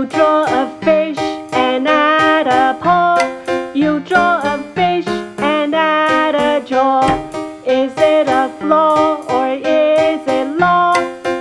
[0.00, 1.18] You draw a fish
[1.52, 3.18] and add a paw.
[3.74, 5.06] You draw a fish
[5.36, 7.02] and add a jaw.
[7.66, 10.94] Is it a flaw or is it law?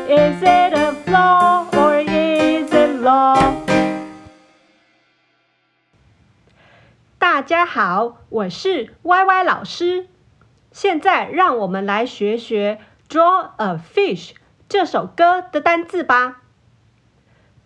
[0.10, 3.56] Is it a flaw or is it law?
[7.18, 10.08] 大家好，我是 YY 老师。
[10.74, 12.82] 现在让我们来学学《
[13.14, 14.32] Draw a Fish》
[14.68, 16.39] 这首歌的单字吧。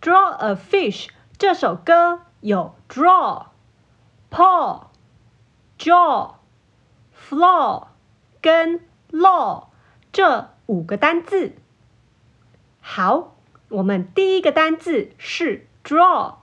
[0.05, 3.47] Draw a fish 这首歌有 draw、
[4.29, 4.83] paw、
[5.79, 6.35] jaw、
[7.11, 7.87] flaw
[8.39, 9.69] 跟 law
[10.11, 11.55] 这五个单字。
[12.81, 13.35] 好，
[13.69, 16.35] 我们第一个单字是 draw，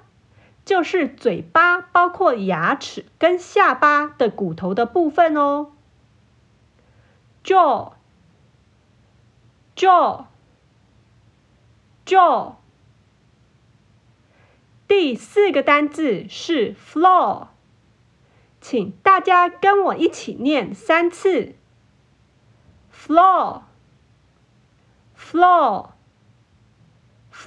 [0.64, 5.72] 就是嘴巴包括牙齿跟下巴的骨头的部分哦。
[7.42, 7.86] jaw，jaw，jaw。
[14.86, 17.48] 第四个单字是 flaw，
[18.60, 21.56] 请大家跟我一起念三次。
[22.92, 23.62] flaw，flaw。